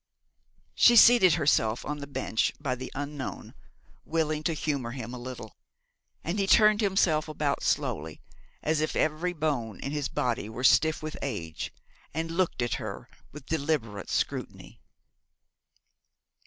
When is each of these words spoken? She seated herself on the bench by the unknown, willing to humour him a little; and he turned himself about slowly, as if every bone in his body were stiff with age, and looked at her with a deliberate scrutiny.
She 0.73 0.95
seated 0.95 1.35
herself 1.35 1.85
on 1.85 1.99
the 1.99 2.07
bench 2.07 2.51
by 2.59 2.73
the 2.73 2.91
unknown, 2.95 3.53
willing 4.03 4.41
to 4.45 4.53
humour 4.55 4.89
him 4.93 5.13
a 5.13 5.19
little; 5.19 5.55
and 6.23 6.39
he 6.39 6.47
turned 6.47 6.81
himself 6.81 7.27
about 7.27 7.61
slowly, 7.61 8.19
as 8.63 8.81
if 8.81 8.95
every 8.95 9.33
bone 9.33 9.79
in 9.79 9.91
his 9.91 10.07
body 10.09 10.49
were 10.49 10.63
stiff 10.63 11.03
with 11.03 11.17
age, 11.21 11.71
and 12.15 12.31
looked 12.31 12.63
at 12.63 12.73
her 12.81 13.09
with 13.31 13.43
a 13.43 13.57
deliberate 13.57 14.09
scrutiny. 14.09 14.81